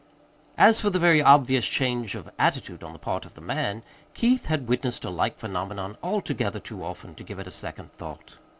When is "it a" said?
7.37-7.51